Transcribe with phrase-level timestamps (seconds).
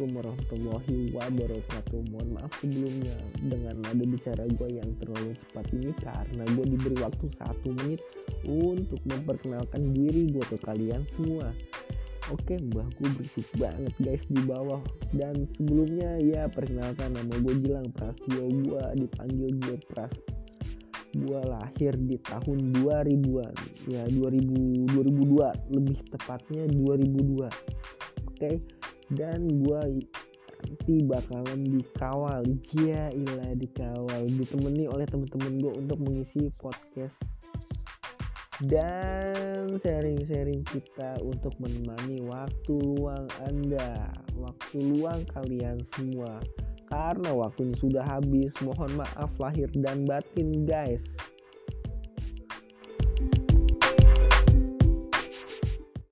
[0.00, 2.00] Assalamualaikum warahmatullahi wabarakatuh.
[2.08, 7.26] Mohon maaf sebelumnya dengan nada bicara gue yang terlalu cepat ini Karena gue diberi waktu
[7.36, 8.00] satu menit
[8.48, 11.52] untuk memperkenalkan diri gue ke kalian semua.
[12.32, 14.80] Oke mbah gue berisik banget guys di bawah.
[15.12, 20.16] Dan sebelumnya ya perkenalkan nama gue Gilang Prastio Gue dipanggil gue Pras
[21.12, 23.54] Gue lahir di tahun 2000-an
[23.84, 27.52] Ya 2000, 2002 lebih tepatnya 2002
[28.32, 28.79] Oke
[29.14, 30.06] dan gue
[30.60, 32.42] nanti bakalan dikawal.
[32.76, 34.22] Iya ilah dikawal.
[34.28, 37.16] Ditemani oleh temen-temen gue untuk mengisi podcast
[38.68, 44.12] dan sharing-sharing kita untuk menemani waktu luang anda.
[44.36, 46.40] Waktu luang kalian semua.
[46.90, 51.00] Karena waktunya sudah habis mohon maaf lahir dan batin guys